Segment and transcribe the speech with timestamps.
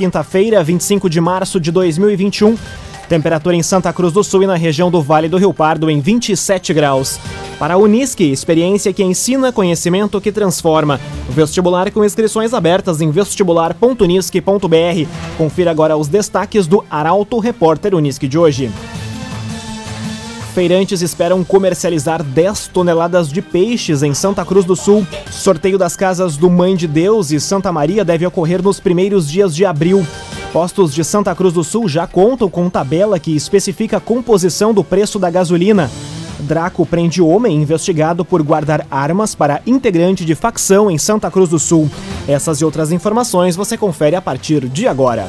[0.00, 2.56] quinta-feira, 25 de março de 2021.
[3.06, 6.00] Temperatura em Santa Cruz do Sul e na região do Vale do Rio Pardo em
[6.00, 7.20] 27 graus.
[7.58, 10.98] Para a Unisque, experiência que ensina, conhecimento que transforma.
[11.28, 15.08] Vestibular com inscrições abertas em vestibular.unisque.br.
[15.36, 18.72] Confira agora os destaques do Arauto Repórter Unisque de hoje.
[20.54, 25.06] Feirantes esperam comercializar 10 toneladas de peixes em Santa Cruz do Sul.
[25.30, 29.54] Sorteio das casas do Mãe de Deus e Santa Maria deve ocorrer nos primeiros dias
[29.54, 30.04] de abril.
[30.52, 34.82] Postos de Santa Cruz do Sul já contam com tabela que especifica a composição do
[34.82, 35.88] preço da gasolina.
[36.40, 41.60] Draco prende homem investigado por guardar armas para integrante de facção em Santa Cruz do
[41.60, 41.88] Sul.
[42.26, 45.28] Essas e outras informações você confere a partir de agora.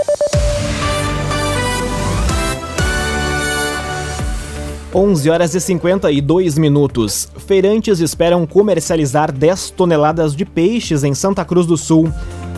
[4.93, 7.29] 11 horas e 52 minutos.
[7.47, 12.11] Feirantes esperam comercializar 10 toneladas de peixes em Santa Cruz do Sul.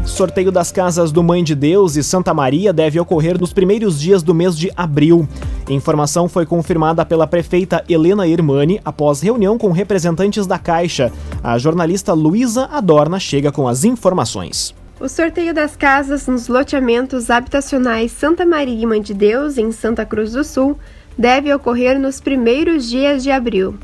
[0.09, 4.21] Sorteio das casas do Mãe de Deus e Santa Maria deve ocorrer nos primeiros dias
[4.21, 5.25] do mês de abril.
[5.69, 11.09] Informação foi confirmada pela prefeita Helena Irmani após reunião com representantes da Caixa.
[11.41, 14.75] A jornalista Luísa Adorna chega com as informações.
[14.99, 20.05] O sorteio das casas nos loteamentos habitacionais Santa Maria e Mãe de Deus, em Santa
[20.05, 20.77] Cruz do Sul,
[21.17, 23.75] deve ocorrer nos primeiros dias de abril.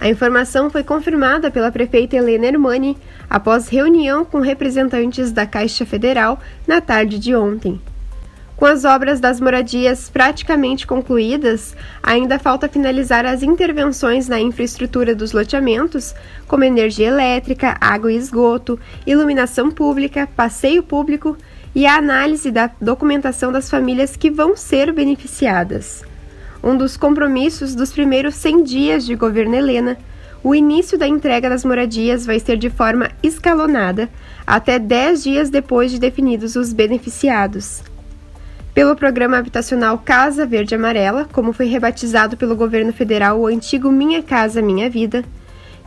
[0.00, 2.96] A informação foi confirmada pela prefeita Helena Hermani
[3.28, 7.80] após reunião com representantes da Caixa Federal na tarde de ontem.
[8.56, 15.32] Com as obras das moradias praticamente concluídas, ainda falta finalizar as intervenções na infraestrutura dos
[15.32, 16.14] loteamentos,
[16.46, 21.36] como energia elétrica, água e esgoto, iluminação pública, passeio público
[21.74, 26.04] e a análise da documentação das famílias que vão ser beneficiadas.
[26.64, 29.98] Um dos compromissos dos primeiros 100 dias de governo Helena,
[30.42, 34.08] o início da entrega das moradias vai ser de forma escalonada,
[34.46, 37.82] até 10 dias depois de definidos os beneficiados.
[38.72, 44.22] Pelo programa habitacional Casa Verde Amarela, como foi rebatizado pelo governo federal o antigo Minha
[44.22, 45.22] Casa Minha Vida,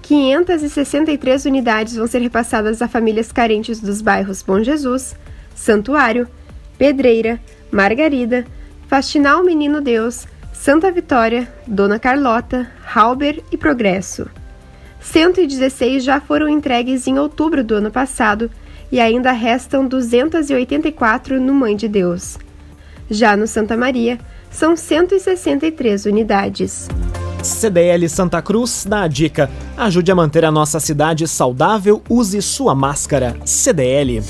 [0.03, 5.16] 563 unidades vão ser repassadas a famílias carentes dos bairros Bom Jesus,
[5.55, 6.27] Santuário,
[6.77, 7.39] Pedreira,
[7.71, 8.45] Margarida,
[8.87, 10.27] Fastinal Menino Deus,
[10.59, 14.28] Santa Vitória, Dona Carlota, Halber e Progresso.
[15.00, 18.51] 116 já foram entregues em outubro do ano passado
[18.91, 22.38] e ainda restam 284 no Mãe de Deus.
[23.09, 24.17] Já no Santa Maria,
[24.51, 26.90] são 163 unidades.
[27.41, 32.76] CDL Santa Cruz dá a dica: ajude a manter a nossa cidade saudável, use sua
[32.76, 33.37] máscara.
[33.46, 34.22] CDL.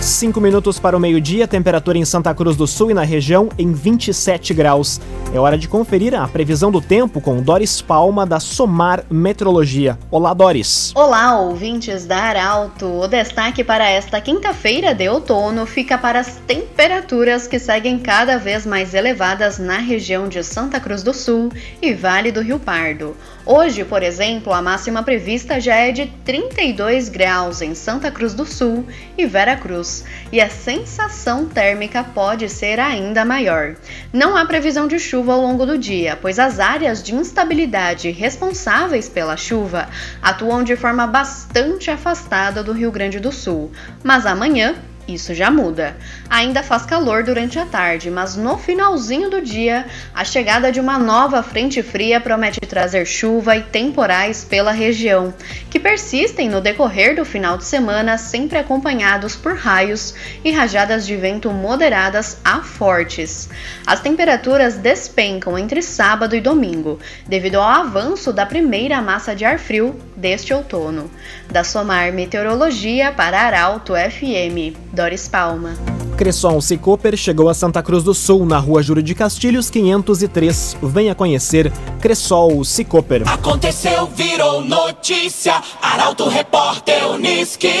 [0.00, 3.70] 5 minutos para o meio-dia, temperatura em Santa Cruz do Sul e na região em
[3.70, 4.98] 27 graus.
[5.34, 9.98] É hora de conferir a previsão do tempo com Doris Palma da Somar Metrologia.
[10.10, 10.90] Olá, Doris.
[10.94, 12.86] Olá, ouvintes da Arauto.
[12.86, 18.64] O destaque para esta quinta-feira de outono fica para as temperaturas que seguem cada vez
[18.64, 21.52] mais elevadas na região de Santa Cruz do Sul
[21.82, 23.14] e Vale do Rio Pardo.
[23.44, 28.46] Hoje, por exemplo, a máxima prevista já é de 32 graus em Santa Cruz do
[28.46, 28.86] Sul
[29.18, 33.74] e Vera Cruz graus e a sensação térmica pode ser ainda maior.
[34.12, 39.08] Não há previsão de chuva ao longo do dia, pois as áreas de instabilidade responsáveis
[39.08, 39.88] pela chuva
[40.22, 43.72] atuam de forma bastante afastada do Rio Grande do Sul.
[44.04, 44.76] Mas amanhã
[45.08, 45.96] isso já muda.
[46.28, 50.98] Ainda faz calor durante a tarde, mas no finalzinho do dia, a chegada de uma
[50.98, 55.34] nova frente fria promete trazer chuva e temporais pela região,
[55.80, 61.16] que persistem no decorrer do final de semana, sempre acompanhados por raios e rajadas de
[61.16, 63.48] vento moderadas a fortes.
[63.86, 69.58] As temperaturas despencam entre sábado e domingo, devido ao avanço da primeira massa de ar
[69.58, 71.10] frio deste outono.
[71.50, 74.76] Da Somar Meteorologia para Arauto FM.
[74.92, 75.74] Doris Palma.
[76.20, 80.76] Cresson Cicoper chegou a Santa Cruz do Sul, na rua Júlio de Castilhos, 503.
[80.82, 83.26] Venha conhecer Cressol Cicoper.
[83.26, 85.62] Aconteceu, virou notícia.
[85.80, 87.72] Arauto Repórter Uniski.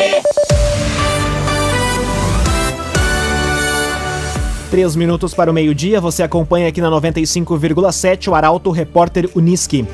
[4.70, 9.86] Três minutos para o meio-dia, você acompanha aqui na 95,7 o Arauto Repórter Uniski.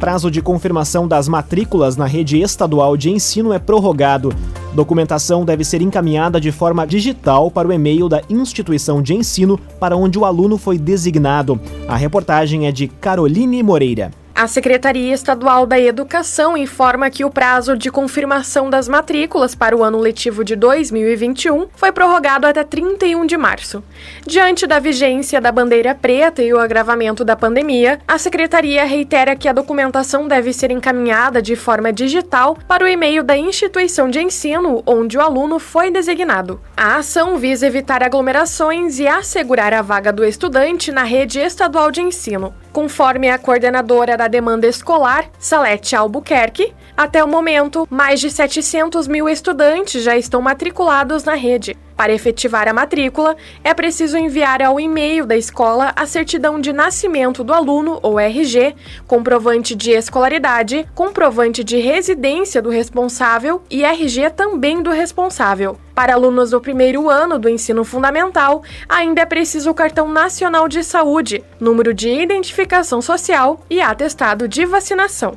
[0.00, 4.32] Prazo de confirmação das matrículas na rede estadual de ensino é prorrogado.
[4.72, 9.96] Documentação deve ser encaminhada de forma digital para o e-mail da instituição de ensino para
[9.96, 11.60] onde o aluno foi designado.
[11.86, 14.10] A reportagem é de Caroline Moreira.
[14.38, 19.82] A Secretaria Estadual da Educação informa que o prazo de confirmação das matrículas para o
[19.82, 23.82] ano letivo de 2021 foi prorrogado até 31 de março.
[24.24, 29.48] Diante da vigência da bandeira preta e o agravamento da pandemia, a Secretaria reitera que
[29.48, 34.84] a documentação deve ser encaminhada de forma digital para o e-mail da instituição de ensino
[34.86, 36.60] onde o aluno foi designado.
[36.76, 42.02] A ação visa evitar aglomerações e assegurar a vaga do estudante na rede estadual de
[42.02, 42.54] ensino.
[42.72, 49.28] Conforme a coordenadora da demanda escolar, Salete Albuquerque, até o momento, mais de 700 mil
[49.28, 51.76] estudantes já estão matriculados na rede.
[51.98, 57.42] Para efetivar a matrícula, é preciso enviar ao e-mail da escola a certidão de nascimento
[57.42, 64.80] do aluno, ou RG, comprovante de escolaridade, comprovante de residência do responsável e RG também
[64.80, 65.76] do responsável.
[65.92, 70.84] Para alunos do primeiro ano do ensino fundamental, ainda é preciso o cartão nacional de
[70.84, 75.34] saúde, número de identificação social e atestado de vacinação.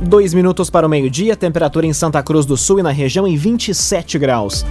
[0.00, 3.36] Dois minutos para o meio-dia, temperatura em Santa Cruz do Sul e na região em
[3.36, 4.66] 27 graus.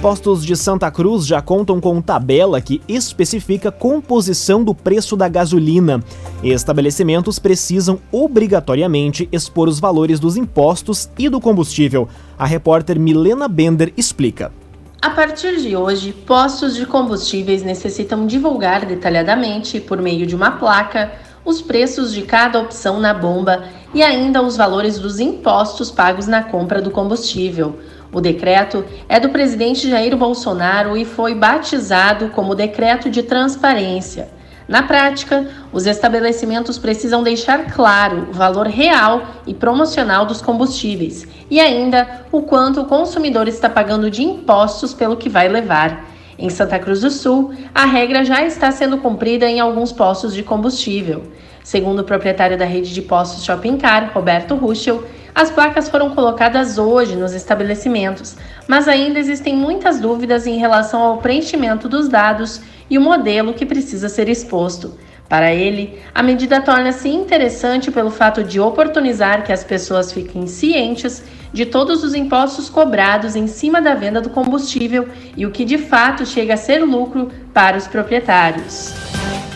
[0.00, 6.04] Postos de Santa Cruz já contam com tabela que especifica composição do preço da gasolina.
[6.44, 12.08] Estabelecimentos precisam obrigatoriamente expor os valores dos impostos e do combustível.
[12.38, 14.52] A repórter Milena Bender explica.
[15.00, 21.12] A partir de hoje, postos de combustíveis necessitam divulgar detalhadamente, por meio de uma placa,
[21.44, 23.64] os preços de cada opção na bomba
[23.94, 27.78] e ainda os valores dos impostos pagos na compra do combustível.
[28.16, 34.30] O decreto é do presidente Jair Bolsonaro e foi batizado como Decreto de Transparência.
[34.66, 41.60] Na prática, os estabelecimentos precisam deixar claro o valor real e promocional dos combustíveis e
[41.60, 46.06] ainda o quanto o consumidor está pagando de impostos pelo que vai levar.
[46.38, 50.42] Em Santa Cruz do Sul, a regra já está sendo cumprida em alguns postos de
[50.42, 51.24] combustível.
[51.62, 55.04] Segundo o proprietário da rede de postos Shopping Car, Roberto Ruschel,
[55.36, 58.36] as placas foram colocadas hoje nos estabelecimentos,
[58.66, 63.66] mas ainda existem muitas dúvidas em relação ao preenchimento dos dados e o modelo que
[63.66, 64.94] precisa ser exposto.
[65.28, 71.22] Para ele, a medida torna-se interessante pelo fato de oportunizar que as pessoas fiquem cientes
[71.52, 75.06] de todos os impostos cobrados em cima da venda do combustível
[75.36, 78.94] e o que de fato chega a ser lucro para os proprietários.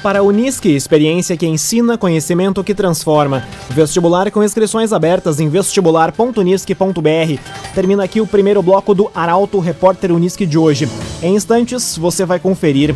[0.02, 3.46] Para a Unisque, experiência que ensina, conhecimento que transforma.
[3.68, 7.40] Vestibular com inscrições abertas em vestibular.unisque.br.
[7.74, 10.88] Termina aqui o primeiro bloco do Arauto Repórter Unisque de hoje.
[11.22, 12.94] Em instantes, você vai conferir.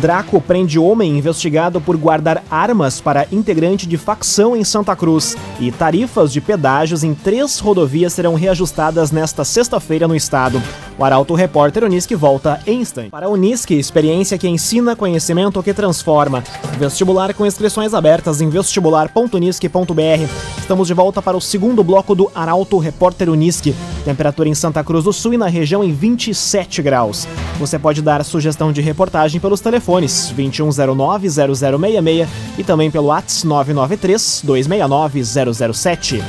[0.00, 5.36] Draco prende homem investigado por guardar armas para integrante de facção em Santa Cruz.
[5.58, 10.62] E tarifas de pedágios em três rodovias serão reajustadas nesta sexta-feira no estado.
[10.98, 13.10] O Arauto Repórter Unisque volta em instante.
[13.10, 16.44] Para a Unisque, experiência que ensina, conhecimento que transforma.
[16.78, 20.58] Vestibular com inscrições abertas em vestibular.unisque.br.
[20.58, 23.74] Estamos de volta para o segundo bloco do Arauto Repórter Unisque.
[24.04, 27.26] Temperatura em Santa Cruz do Sul e na região em 27 graus.
[27.58, 32.26] Você pode dar sugestão de reportagem pelos telefones 2109-0066
[32.58, 36.22] e também pelo WhatsApp 993-269-007.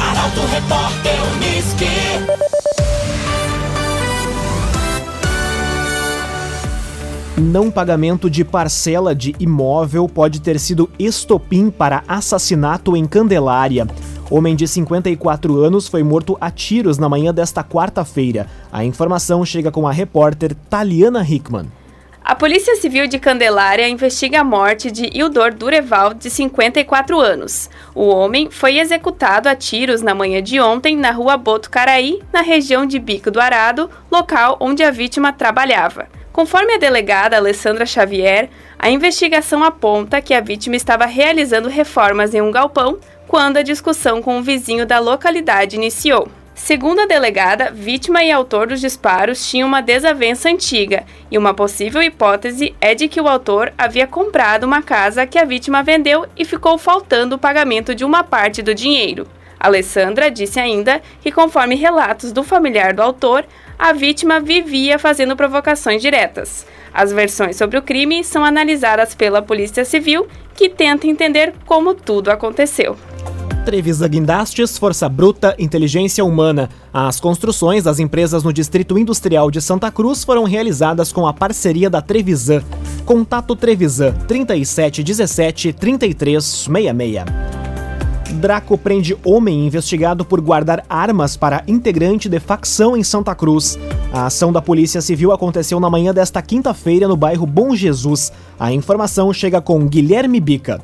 [0.00, 1.86] Arauto Repórter Uniski.
[7.38, 13.86] Não pagamento de parcela de imóvel pode ter sido estopim para assassinato em Candelária.
[14.30, 18.48] Homem de 54 anos foi morto a tiros na manhã desta quarta-feira.
[18.72, 21.66] A informação chega com a repórter Taliana Hickman.
[22.28, 27.70] A Polícia Civil de Candelária investiga a morte de Ildor Dureval, de 54 anos.
[27.94, 32.84] O homem foi executado a tiros na manhã de ontem na rua Botucaraí, na região
[32.84, 36.08] de Bico do Arado, local onde a vítima trabalhava.
[36.32, 42.42] Conforme a delegada Alessandra Xavier, a investigação aponta que a vítima estava realizando reformas em
[42.42, 46.28] um galpão quando a discussão com um vizinho da localidade iniciou.
[46.56, 52.02] Segundo a delegada, vítima e autor dos disparos tinham uma desavença antiga e uma possível
[52.02, 56.46] hipótese é de que o autor havia comprado uma casa que a vítima vendeu e
[56.46, 59.28] ficou faltando o pagamento de uma parte do dinheiro.
[59.60, 63.44] Alessandra disse ainda que, conforme relatos do familiar do autor,
[63.78, 66.66] a vítima vivia fazendo provocações diretas.
[66.92, 72.30] As versões sobre o crime são analisadas pela Polícia Civil, que tenta entender como tudo
[72.30, 72.96] aconteceu.
[73.66, 76.70] Trevisa Guindastes, Força Bruta, Inteligência Humana.
[76.94, 81.90] As construções das empresas no Distrito Industrial de Santa Cruz foram realizadas com a parceria
[81.90, 82.62] da Trevisan.
[83.04, 87.24] Contato Trevisan 3717 3366.
[88.34, 93.76] Draco prende homem investigado por guardar armas para integrante de facção em Santa Cruz.
[94.12, 98.32] A ação da Polícia Civil aconteceu na manhã desta quinta-feira no bairro Bom Jesus.
[98.60, 100.80] A informação chega com Guilherme Bica.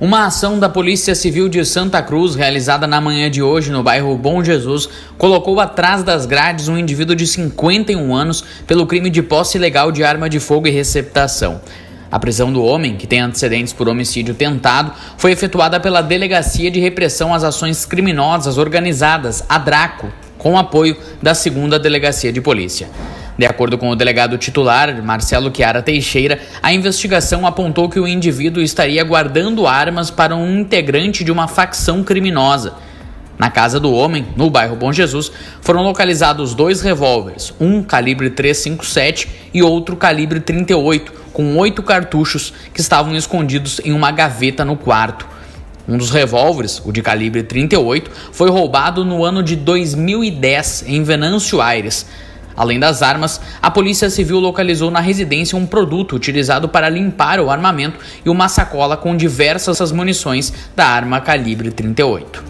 [0.00, 4.16] Uma ação da Polícia Civil de Santa Cruz, realizada na manhã de hoje no bairro
[4.16, 4.88] Bom Jesus,
[5.18, 10.02] colocou atrás das grades um indivíduo de 51 anos pelo crime de posse ilegal de
[10.02, 11.60] arma de fogo e receptação.
[12.10, 16.80] A prisão do homem, que tem antecedentes por homicídio tentado, foi efetuada pela Delegacia de
[16.80, 22.88] Repressão às Ações Criminosas Organizadas, a DRACO, com apoio da 2 Delegacia de Polícia.
[23.40, 28.62] De acordo com o delegado titular, Marcelo Chiara Teixeira, a investigação apontou que o indivíduo
[28.62, 32.74] estaria guardando armas para um integrante de uma facção criminosa.
[33.38, 35.32] Na casa do homem, no bairro Bom Jesus,
[35.62, 42.82] foram localizados dois revólveres, um calibre 357 e outro calibre 38, com oito cartuchos que
[42.82, 45.26] estavam escondidos em uma gaveta no quarto.
[45.88, 51.62] Um dos revólveres, o de calibre 38, foi roubado no ano de 2010 em Venâncio
[51.62, 52.06] Aires.
[52.60, 57.48] Além das armas, a Polícia Civil localizou na residência um produto utilizado para limpar o
[57.48, 62.44] armamento e uma sacola com diversas munições da arma calibre 38.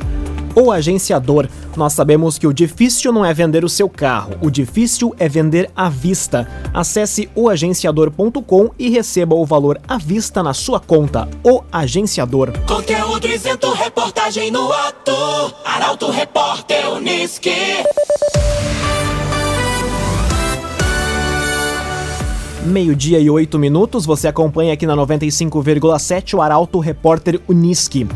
[0.57, 1.47] O agenciador.
[1.76, 5.71] Nós sabemos que o difícil não é vender o seu carro, o difícil é vender
[5.76, 6.49] à vista.
[6.75, 11.29] Acesse oagenciador.com e receba o valor à vista na sua conta.
[11.45, 12.50] O Agenciador.
[12.67, 15.55] Conteúdo isento, reportagem no ato.
[15.64, 17.85] Arauto Repórter Uniski.
[22.64, 28.07] Meio-dia e oito minutos, você acompanha aqui na 95,7 o Arauto Repórter Uniski.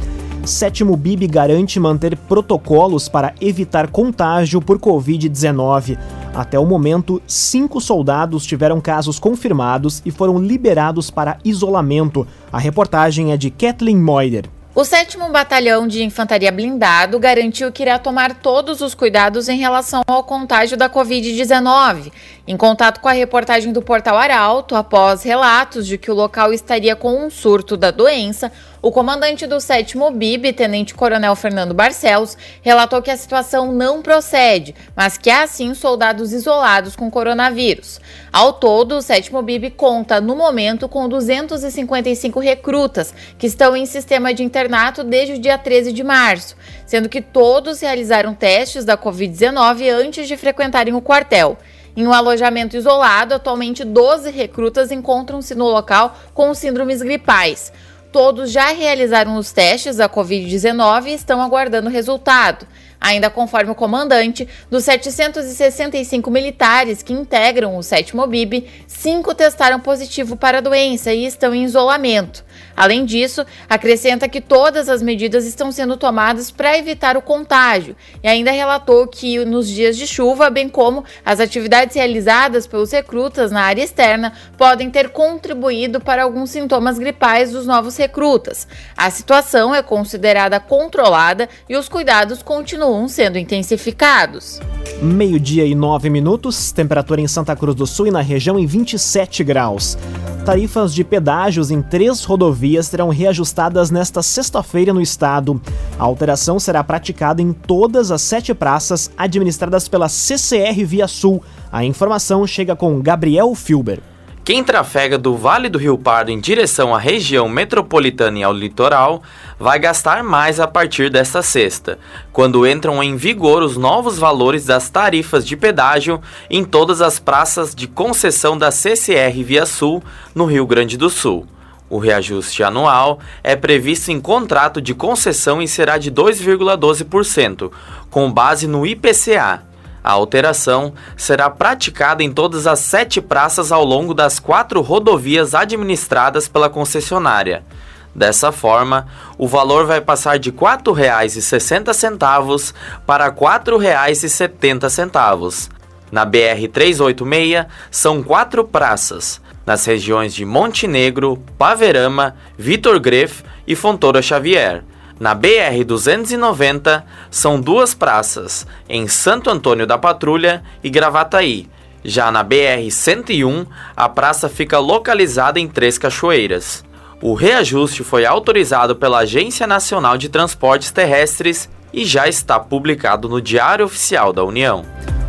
[0.45, 5.99] Sétimo BIB garante manter protocolos para evitar contágio por Covid-19.
[6.35, 12.27] Até o momento, cinco soldados tiveram casos confirmados e foram liberados para isolamento.
[12.53, 14.51] A reportagem é de Kathleen Moider.
[14.77, 20.03] O 7 Batalhão de Infantaria Blindado garantiu que irá tomar todos os cuidados em relação
[20.05, 22.11] ao contágio da Covid-19.
[22.47, 26.95] Em contato com a reportagem do Portal Arauto, após relatos de que o local estaria
[26.95, 33.01] com um surto da doença, o comandante do 7 BIB, Tenente Coronel Fernando Barcelos, relatou
[33.01, 37.99] que a situação não procede, mas que há sim soldados isolados com coronavírus.
[38.31, 44.35] Ao todo, o 7 BIB conta, no momento, com 255 recrutas que estão em sistema
[44.35, 49.91] de internato desde o dia 13 de março, sendo que todos realizaram testes da Covid-19
[49.91, 51.57] antes de frequentarem o quartel.
[51.97, 57.73] Em um alojamento isolado, atualmente 12 recrutas encontram-se no local com síndromes gripais.
[58.11, 62.67] Todos já realizaram os testes da Covid-19 e estão aguardando o resultado.
[63.01, 70.37] Ainda conforme o comandante, dos 765 militares que integram o 7 BIB, cinco testaram positivo
[70.37, 72.45] para a doença e estão em isolamento.
[72.77, 78.29] Além disso, acrescenta que todas as medidas estão sendo tomadas para evitar o contágio e
[78.29, 83.63] ainda relatou que nos dias de chuva, bem como as atividades realizadas pelos recrutas na
[83.63, 88.67] área externa, podem ter contribuído para alguns sintomas gripais dos novos recrutas.
[88.97, 94.61] A situação é considerada controlada e os cuidados continuam sendo intensificados.
[95.01, 99.45] Meio-dia e nove minutos, temperatura em Santa Cruz do Sul e na região em 27
[99.45, 99.97] graus.
[100.45, 105.61] Tarifas de pedágios em três rodovias serão reajustadas nesta sexta-feira no estado.
[105.99, 111.43] A alteração será praticada em todas as sete praças administradas pela CCR Via Sul.
[111.71, 114.01] A informação chega com Gabriel Filber.
[114.45, 119.23] Quem trafega do Vale do Rio Pardo em direção à região metropolitana e ao litoral
[119.59, 121.99] vai gastar mais a partir desta sexta,
[122.31, 127.75] quando entram em vigor os novos valores das tarifas de pedágio em todas as praças
[127.75, 130.03] de concessão da CCR Via Sul,
[130.35, 131.47] no Rio Grande do Sul.
[131.95, 137.71] O reajuste anual é previsto em contrato de concessão e será de 2,12%,
[138.11, 139.63] com base no IPCA
[140.03, 146.49] a alteração será praticada em todas as sete praças ao longo das quatro rodovias administradas
[146.49, 147.65] pela concessionária.
[148.13, 149.07] Dessa forma,
[149.39, 152.75] o valor vai passar de R$ 4,60
[153.07, 155.71] para R$ 4,70.
[156.13, 164.85] Na BR-386, são quatro praças, nas regiões de Montenegro, Paverama, Vitor Greff e Fontoura Xavier.
[165.19, 171.69] Na BR-290 são duas praças, em Santo Antônio da Patrulha e Gravataí.
[172.05, 173.67] Já na BR-101,
[173.97, 176.85] a praça fica localizada em Três Cachoeiras.
[177.23, 183.41] O reajuste foi autorizado pela Agência Nacional de Transportes Terrestres e já está publicado no
[183.41, 184.85] Diário Oficial da União.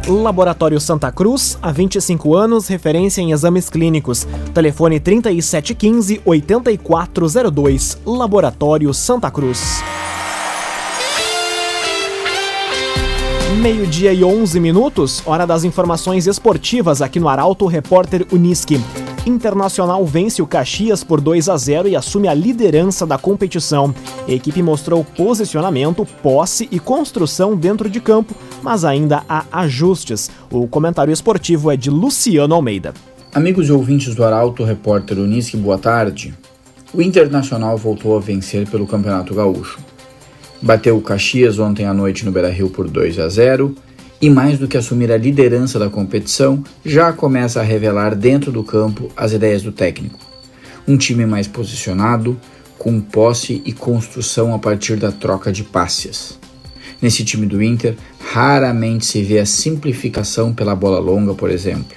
[0.07, 4.27] Laboratório Santa Cruz, há 25 anos, referência em exames clínicos.
[4.53, 7.97] Telefone 3715-8402.
[8.05, 9.81] Laboratório Santa Cruz.
[13.59, 18.79] Meio-dia e 11 minutos, hora das informações esportivas aqui no Arauto Repórter Uniski.
[19.25, 23.93] Internacional vence o Caxias por 2 a 0 e assume a liderança da competição.
[24.27, 30.29] A equipe mostrou posicionamento, posse e construção dentro de campo, mas ainda há ajustes.
[30.51, 32.93] O comentário esportivo é de Luciano Almeida.
[33.33, 36.31] Amigos e ouvintes do Arauto, repórter Unisque, boa tarde.
[36.93, 39.79] O Internacional voltou a vencer pelo Campeonato Gaúcho.
[40.61, 43.75] Bateu o Caxias ontem à noite no Beira-Rio por 2 a 0
[44.25, 48.63] e mais do que assumir a liderança da competição, já começa a revelar dentro do
[48.63, 50.17] campo as ideias do técnico.
[50.87, 52.35] Um time mais posicionado,
[52.75, 56.39] com posse e construção a partir da troca de passes.
[56.99, 61.95] Nesse time do Inter, raramente se vê a simplificação pela bola longa, por exemplo,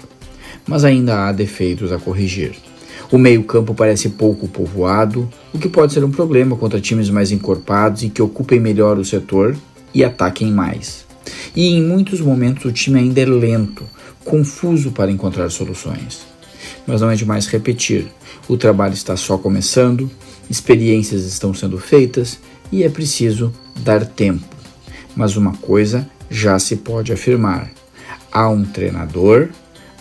[0.67, 2.53] mas ainda há defeitos a corrigir.
[3.11, 8.03] O meio-campo parece pouco povoado, o que pode ser um problema contra times mais encorpados
[8.03, 9.57] e que ocupem melhor o setor
[9.95, 11.08] e ataquem mais.
[11.55, 13.85] E em muitos momentos o time ainda é lento,
[14.25, 16.27] confuso para encontrar soluções.
[16.87, 18.07] Mas não é demais repetir:
[18.49, 20.11] o trabalho está só começando,
[20.49, 22.39] experiências estão sendo feitas
[22.71, 24.45] e é preciso dar tempo.
[25.15, 27.71] Mas uma coisa já se pode afirmar:
[28.33, 29.49] há um treinador,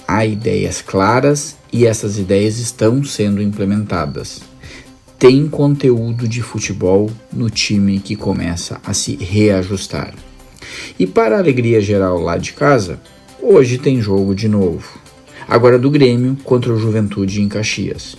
[0.08, 4.42] há ideias claras e essas ideias estão sendo implementadas.
[5.20, 10.14] Tem conteúdo de futebol no time que começa a se reajustar.
[11.00, 13.00] E para a alegria geral lá de casa,
[13.42, 15.00] hoje tem jogo de novo.
[15.48, 18.18] Agora do Grêmio contra o Juventude em Caxias.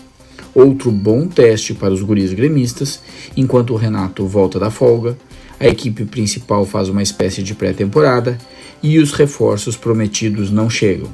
[0.55, 3.01] Outro bom teste para os guris gremistas,
[3.37, 5.17] enquanto o Renato volta da folga,
[5.61, 8.39] a equipe principal faz uma espécie de pré-temporada
[8.83, 11.11] e os reforços prometidos não chegam.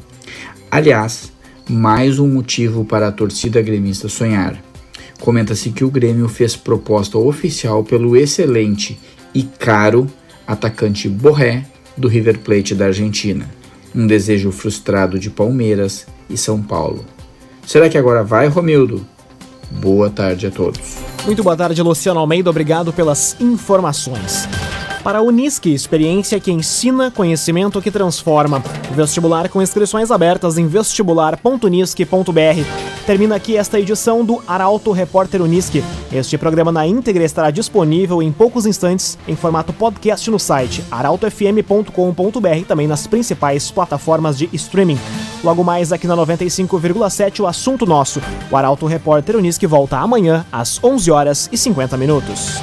[0.70, 1.32] Aliás,
[1.68, 4.62] mais um motivo para a torcida gremista sonhar.
[5.20, 8.98] Comenta-se que o Grêmio fez proposta oficial pelo excelente
[9.34, 10.06] e caro
[10.46, 11.64] atacante Borré,
[11.96, 13.48] do River Plate da Argentina.
[13.94, 17.04] Um desejo frustrado de Palmeiras e São Paulo.
[17.66, 19.06] Será que agora vai, Romildo?
[19.70, 20.98] Boa tarde a todos.
[21.24, 22.50] Muito boa tarde, Luciano Almeida.
[22.50, 24.46] Obrigado pelas informações.
[25.04, 28.64] Para a Unisque, experiência que ensina, conhecimento que transforma.
[28.92, 33.04] Vestibular com inscrições abertas em vestibular.unisque.br.
[33.04, 35.84] Termina aqui esta edição do Arauto Repórter Unisque.
[36.10, 42.56] Este programa na íntegra estará disponível em poucos instantes em formato podcast no site arautofm.com.br
[42.56, 44.98] e também nas principais plataformas de streaming.
[45.44, 48.22] Logo mais aqui na 95,7 o assunto nosso.
[48.50, 52.62] O Arauto Repórter Unisque volta amanhã às 11 horas e 50 minutos.